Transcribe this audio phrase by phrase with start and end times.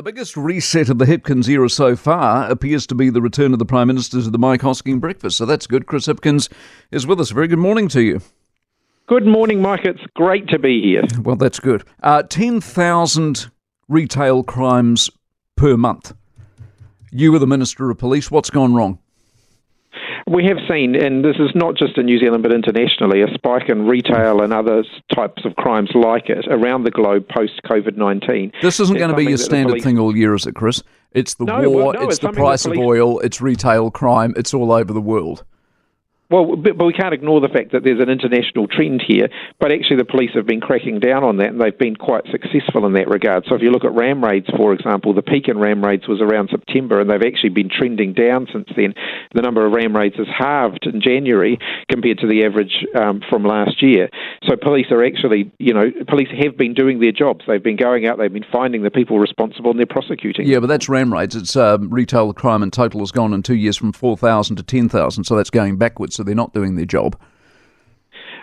[0.00, 3.58] The biggest reset of the Hipkins era so far appears to be the return of
[3.58, 5.36] the Prime Minister to the Mike Hosking breakfast.
[5.36, 5.86] So that's good.
[5.86, 6.50] Chris Hipkins
[6.90, 7.32] is with us.
[7.32, 8.22] Very good morning to you.
[9.08, 9.84] Good morning, Mike.
[9.84, 11.02] It's great to be here.
[11.20, 11.84] Well, that's good.
[12.02, 13.50] Uh, 10,000
[13.88, 15.10] retail crimes
[15.54, 16.14] per month.
[17.12, 18.30] You were the Minister of Police.
[18.30, 19.00] What's gone wrong?
[20.30, 23.68] We have seen, and this is not just in New Zealand but internationally, a spike
[23.68, 28.52] in retail and other types of crimes like it around the globe post COVID 19.
[28.62, 29.82] This isn't going to be your standard police...
[29.82, 30.84] thing all year, is it, Chris?
[31.10, 32.78] It's the no, war, well, no, it's, it's the price police...
[32.78, 35.42] of oil, it's retail crime, it's all over the world.
[36.30, 39.28] Well, but, we can't ignore the fact that there's an international trend here.
[39.58, 42.86] But actually, the police have been cracking down on that, and they've been quite successful
[42.86, 43.44] in that regard.
[43.48, 46.20] So if you look at ram raids, for example, the peak in ram raids was
[46.20, 48.94] around September, and they've actually been trending down since then.
[49.34, 51.58] The number of ram raids has halved in January
[51.90, 54.08] compared to the average um, from last year.
[54.48, 57.44] So police are actually, you know, police have been doing their jobs.
[57.46, 60.46] They've been going out, they've been finding the people responsible, and they're prosecuting.
[60.46, 61.34] Yeah, but that's ram raids.
[61.34, 65.24] It's uh, retail crime in total has gone in two years from 4,000 to 10,000,
[65.24, 67.18] so that's going backwards so they're not doing their job.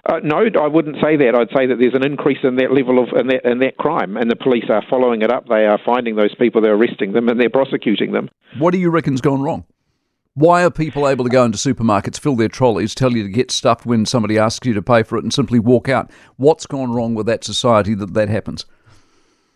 [0.07, 1.35] Uh, no, I wouldn't say that.
[1.35, 4.17] I'd say that there's an increase in that level of in that, in that crime,
[4.17, 5.47] and the police are following it up.
[5.47, 8.29] They are finding those people, they're arresting them, and they're prosecuting them.
[8.57, 9.65] What do you reckon's gone wrong?
[10.33, 13.51] Why are people able to go into supermarkets, fill their trolleys, tell you to get
[13.51, 16.09] stuff when somebody asks you to pay for it, and simply walk out?
[16.37, 18.65] What's gone wrong with that society that that happens?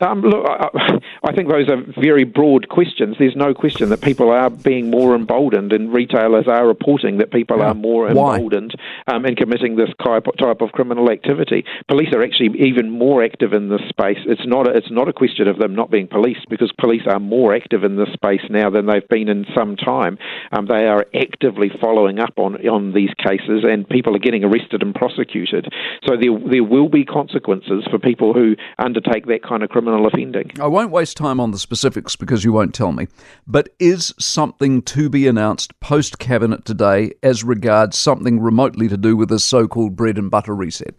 [0.02, 3.16] Um, look, I, I, think those are very broad questions.
[3.20, 7.60] There's no question that people are being more emboldened, and retailers are reporting that people
[7.60, 7.68] yeah.
[7.68, 8.74] are more emboldened
[9.08, 11.66] um, in committing this type, type of criminal activity.
[11.88, 14.18] Police are actually even more active in this space.
[14.26, 17.20] It's not a, it's not a question of them not being policed because police are
[17.20, 20.18] more active in this space now than they've been in some time.
[20.52, 24.82] Um, they are actively following up on on these cases, and people are getting arrested
[24.82, 25.72] and prosecuted.
[26.08, 30.08] So there there will be consequences for people who undertake that kind of criminal criminal
[30.08, 30.52] offending.
[30.60, 33.08] I won't waste time on the specifics because you won't tell me.
[33.48, 39.16] But is something to be announced post cabinet today as regards something remotely to do
[39.16, 40.96] with this so called bread and butter reset?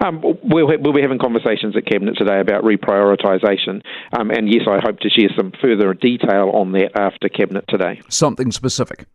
[0.00, 3.82] Um, we'll, we'll be having conversations at Cabinet today about reprioritisation,
[4.16, 8.00] um, and yes, I hope to share some further detail on that after Cabinet today.
[8.08, 9.06] Something specific?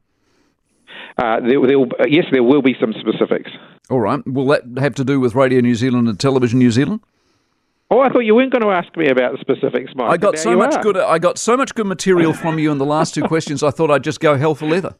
[1.17, 3.51] Uh, there, there yes, there will be some specifics.
[3.89, 4.21] All right.
[4.27, 6.99] Will that have to do with Radio New Zealand and Television New Zealand?
[7.93, 10.09] Oh, I thought you weren't going to ask me about the specifics, Mike.
[10.09, 10.81] I got so much are.
[10.81, 10.97] good.
[10.97, 13.61] I got so much good material from you in the last two questions.
[13.61, 14.95] I thought I'd just go hell for leather.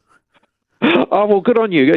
[1.16, 1.94] Oh well, good on you.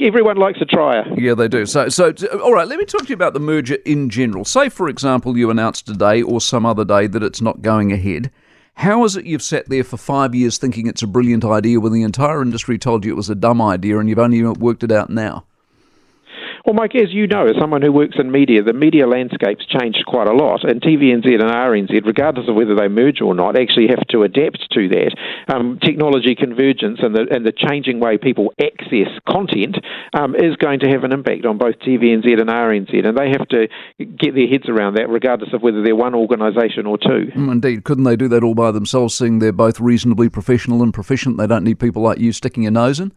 [0.00, 1.04] Everyone likes a trier.
[1.16, 1.66] Yeah, they do.
[1.66, 2.68] So, so all right.
[2.68, 4.44] Let me talk to you about the merger in general.
[4.44, 8.30] Say, for example, you announced today or some other day that it's not going ahead.
[8.74, 11.92] How is it you've sat there for five years thinking it's a brilliant idea when
[11.92, 14.92] the entire industry told you it was a dumb idea, and you've only worked it
[14.92, 15.44] out now?
[16.64, 20.04] Well, Mike, as you know, as someone who works in media, the media landscape's changed
[20.06, 23.88] quite a lot, and TVNZ and RNZ, regardless of whether they merge or not, actually
[23.88, 25.14] have to adapt to that.
[25.48, 29.76] Um, technology convergence and the and the changing way people access content
[30.12, 33.48] um, is going to have an impact on both TVNZ and RNZ, and they have
[33.48, 33.68] to
[33.98, 37.32] get their heads around that, regardless of whether they're one organisation or two.
[37.34, 40.92] Mm, indeed, couldn't they do that all by themselves, seeing they're both reasonably professional and
[40.92, 41.38] proficient?
[41.38, 43.12] They don't need people like you sticking your nose in.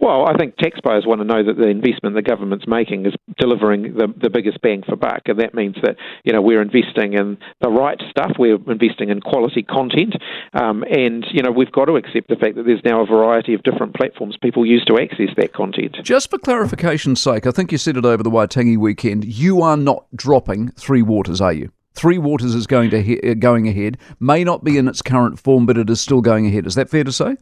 [0.00, 3.94] Well, I think taxpayers want to know that the investment the government's making is delivering
[3.94, 7.38] the, the biggest bang for buck, and that means that you know we're investing in
[7.60, 8.32] the right stuff.
[8.38, 10.14] We're investing in quality content,
[10.54, 13.54] um, and you know we've got to accept the fact that there's now a variety
[13.54, 15.96] of different platforms people use to access that content.
[16.02, 19.24] Just for clarification's sake, I think you said it over the Waitangi weekend.
[19.24, 21.70] You are not dropping Three Waters, are you?
[21.94, 23.98] Three Waters is going to he- going ahead.
[24.20, 26.66] May not be in its current form, but it is still going ahead.
[26.66, 27.36] Is that fair to say?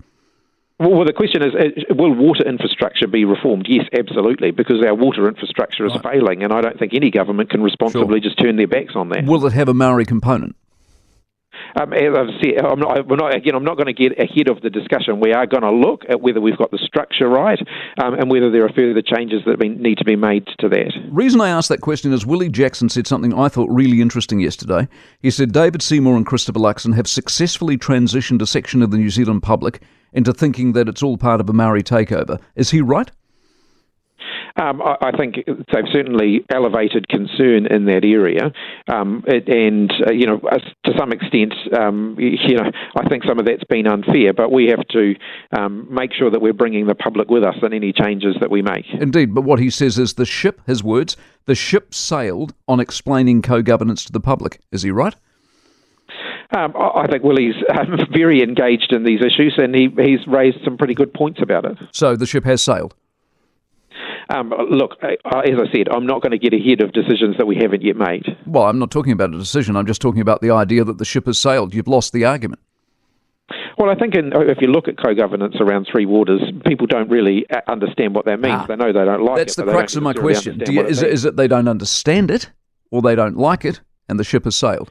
[0.79, 1.55] Well, the question is,
[1.89, 3.67] will water infrastructure be reformed?
[3.67, 6.13] Yes, absolutely, because our water infrastructure is right.
[6.13, 8.29] failing, and I don't think any government can responsibly sure.
[8.29, 9.25] just turn their backs on that.
[9.25, 10.55] Will it have a Maori component?
[11.81, 14.61] Um, as I've said, I'm not, not, again, I'm not going to get ahead of
[14.63, 15.21] the discussion.
[15.21, 17.59] We are going to look at whether we've got the structure right
[18.03, 20.93] um, and whether there are further changes that need to be made to that.
[21.11, 24.89] reason I asked that question is Willie Jackson said something I thought really interesting yesterday.
[25.21, 29.11] He said David Seymour and Christopher Luxon have successfully transitioned a section of the New
[29.11, 29.83] Zealand public
[30.17, 32.41] into thinking that it's all part of a Maori takeover.
[32.57, 33.11] Is he right?
[34.59, 38.53] Um, I, I, think they've certainly elevated concern in that area,
[38.89, 43.39] um, it, and uh, you know, to some extent, um, you know, I think some
[43.39, 44.33] of that's been unfair.
[44.33, 45.15] But we have to
[45.53, 48.63] um, make sure that we're bringing the public with us in any changes that we
[48.63, 48.87] make.
[48.95, 53.43] Indeed, but what he says is the ship, his words, the ship sailed on explaining
[53.43, 54.61] co-governance to the public.
[54.73, 55.15] Is he right?
[56.51, 60.77] Um, I think Willie's um, very engaged in these issues, and he, he's raised some
[60.77, 61.77] pretty good points about it.
[61.93, 62.95] So the ship has sailed.
[64.29, 67.57] Um, look, as I said, I'm not going to get ahead of decisions that we
[67.57, 68.25] haven't yet made.
[68.45, 69.77] Well, I'm not talking about a decision.
[69.77, 71.75] I'm just talking about the idea that the ship has sailed.
[71.75, 72.61] You've lost the argument.
[73.79, 77.47] Well, I think in, if you look at co-governance around Three Waters, people don't really
[77.51, 78.57] uh, understand what that means.
[78.59, 79.57] Ah, they know they don't like that's it.
[79.59, 80.61] That's the crux of my question.
[80.67, 82.51] You, is, it, is it they don't understand it,
[82.91, 84.91] or they don't like it, and the ship has sailed?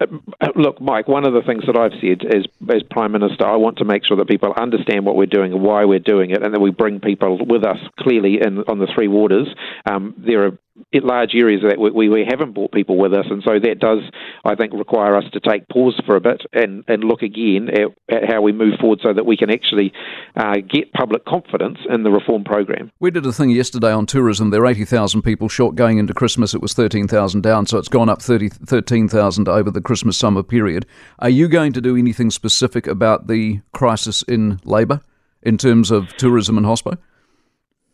[0.00, 0.06] Uh,
[0.54, 3.78] look, Mike, one of the things that I've said is, as Prime Minister, I want
[3.78, 6.54] to make sure that people understand what we're doing and why we're doing it, and
[6.54, 9.48] that we bring people with us clearly in, on the three waters.
[9.90, 10.58] Um, there are
[10.92, 14.00] large areas that we, we haven't brought people with us, and so that does,
[14.44, 18.14] I think, require us to take pause for a bit and, and look again at,
[18.14, 19.92] at how we move forward so that we can actually
[20.36, 22.90] uh, get public confidence in the reform program.
[23.00, 24.50] We did a thing yesterday on tourism.
[24.50, 26.54] There are 80,000 people short going into Christmas.
[26.54, 30.86] It was 13,000 down, so it's gone up 30, 13,000 over the Christmas summer period.
[31.18, 35.00] Are you going to do anything specific about the crisis in labour
[35.42, 36.98] in terms of tourism and hospo?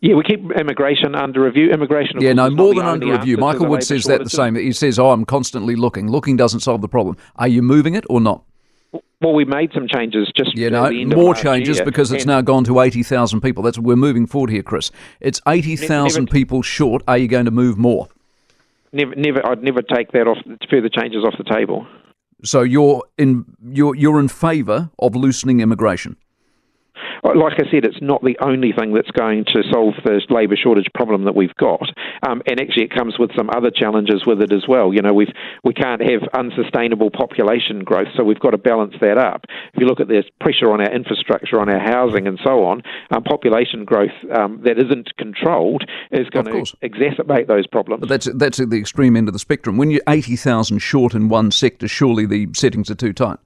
[0.01, 1.71] Yeah, we keep immigration under review.
[1.71, 3.39] Immigration, yeah, no, more than under review.
[3.39, 4.55] Michael Wood says that the same.
[4.55, 6.11] He says, "Oh, I'm constantly looking.
[6.11, 7.17] Looking doesn't solve the problem.
[7.37, 8.45] Are you moving it or not?"
[9.21, 11.85] Well, we made some changes just yeah, no, more changes year.
[11.87, 13.63] because it's and now gone to eighty thousand people.
[13.63, 14.91] That's we're moving forward here, Chris.
[15.21, 17.03] It's eighty thousand people short.
[17.09, 18.09] Are you going to move more?
[18.93, 19.47] Never, never.
[19.47, 20.39] I'd never take that off
[20.71, 21.87] further changes off the table.
[22.45, 26.17] So you're in you're you're in favour of loosening immigration
[27.23, 30.89] like I said, it's not the only thing that's going to solve the labour shortage
[30.95, 31.89] problem that we've got.
[32.27, 34.93] Um, and actually, it comes with some other challenges with it as well.
[34.93, 35.33] You know, we've
[35.65, 39.45] we can't have unsustainable population growth, so we've got to balance that up.
[39.73, 42.83] If you look at the pressure on our infrastructure, on our housing, and so on,
[43.11, 48.01] um, population growth um, that isn't controlled is going to exacerbate those problems.
[48.01, 49.77] But that's that's at the extreme end of the spectrum.
[49.77, 53.39] When you're eighty thousand short in one sector, surely the settings are too tight.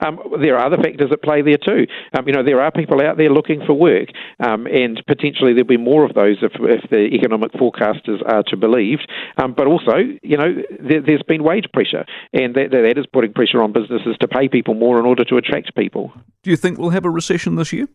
[0.00, 1.86] Um, there are other factors at play there too.
[2.16, 4.08] Um, you know, there are people out there looking for work,
[4.40, 8.56] um, and potentially there'll be more of those if, if the economic forecasters are to
[8.56, 9.10] be believed.
[9.36, 13.32] Um, but also, you know, there, has been wage pressure, and that, that is putting
[13.32, 16.12] pressure on businesses to pay people more in order to attract people.
[16.42, 17.88] Do you think we'll have a recession this year?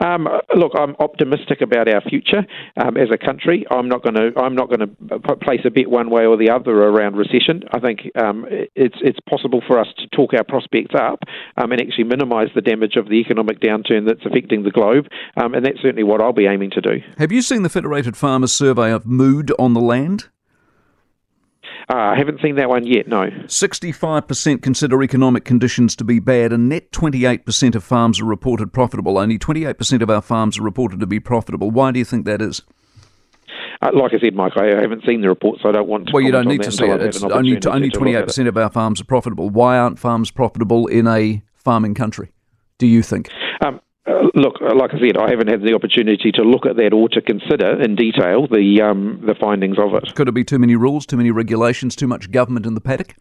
[0.00, 3.66] Um, look, I'm optimistic about our future um, as a country.
[3.70, 6.50] I'm not going to I'm not going to place a bet one way or the
[6.50, 7.62] other around recession.
[7.72, 11.20] I think um, it's it's possible for us to talk our prospects up
[11.56, 15.06] um, and actually minimise the damage of the economic downturn that's affecting the globe,
[15.36, 17.00] um, and that's certainly what I'll be aiming to do.
[17.18, 20.28] Have you seen the Federated Farmers survey of mood on the land?
[21.88, 23.30] Uh, I haven't seen that one yet, no.
[23.46, 29.18] 65% consider economic conditions to be bad, and net 28% of farms are reported profitable.
[29.18, 31.70] Only 28% of our farms are reported to be profitable.
[31.70, 32.62] Why do you think that is?
[33.82, 36.12] Uh, like I said, Mike, I haven't seen the report, so I don't want to.
[36.12, 37.00] Well, you don't need to see it.
[37.00, 39.48] It's only only twenty eight percent of our farms are profitable.
[39.48, 42.30] Why aren't farms profitable in a farming country?
[42.76, 43.30] Do you think?
[43.62, 43.80] Um,
[44.34, 47.20] look, like I said, I haven't had the opportunity to look at that or to
[47.20, 50.14] consider in detail the um, the findings of it.
[50.14, 53.14] Could it be too many rules, too many regulations, too much government in the paddock?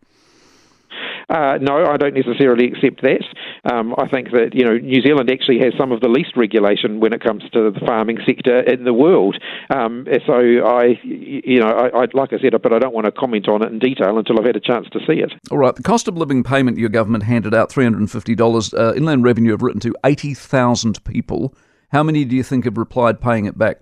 [1.30, 3.24] Uh, no, I don't necessarily accept that.
[3.72, 7.00] Um, I think that you know New Zealand actually has some of the least regulation
[7.00, 9.38] when it comes to the farming sector in the world.
[9.70, 13.12] Um, so I, you know, I, I, like I said, but I don't want to
[13.12, 15.31] comment on it in detail until I've had a chance to see it.
[15.52, 18.34] All right, the cost of living payment your government handed out three hundred and fifty
[18.34, 18.74] dollars.
[18.74, 21.54] Uh, Inland Revenue have written to eighty thousand people.
[21.92, 23.80] How many do you think have replied paying it back?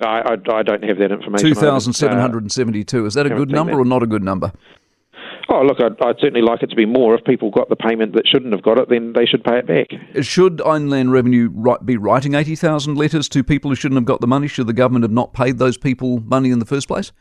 [0.00, 1.54] I, I, I don't have that information.
[1.54, 3.02] 2,772.
[3.02, 3.78] Uh, Is that a good number that.
[3.78, 4.52] or not a good number?
[5.48, 7.14] Oh, look, I'd, I'd, certainly like it to be more.
[7.14, 9.66] If people got the payment that shouldn't have got it, then they should pay it
[9.66, 10.24] back.
[10.24, 11.50] Should Inland Revenue
[11.84, 14.48] be writing 80,000 letters to people who shouldn't have got the money?
[14.48, 17.12] Should the government have not paid those people money in the first place?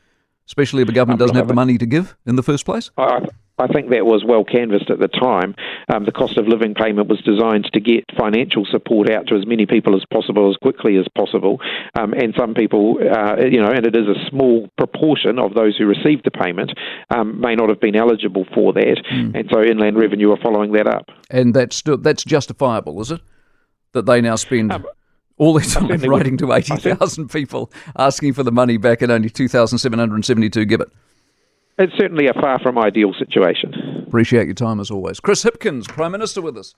[0.48, 2.91] Especially if the government doesn't have the money to give in the first place?
[2.98, 3.27] I,
[3.58, 5.56] I think that was well canvassed at the time.
[5.88, 9.46] Um, the cost of living payment was designed to get financial support out to as
[9.46, 11.62] many people as possible, as quickly as possible.
[11.98, 15.78] Um, and some people, uh, you know, and it is a small proportion of those
[15.78, 16.72] who received the payment,
[17.10, 19.02] um, may not have been eligible for that.
[19.12, 19.40] Mm.
[19.40, 21.10] And so Inland Revenue are following that up.
[21.30, 23.22] And that's that's justifiable, is it?
[23.94, 24.74] That they now spend.
[24.74, 24.86] Um,
[25.38, 30.64] all their time writing to 80,000 people asking for the money back and only 2,772
[30.64, 30.90] give it
[31.77, 34.05] it's certainly a far from ideal situation.
[34.08, 35.20] Appreciate your time as always.
[35.20, 36.75] Chris Hipkins, Prime Minister, with us.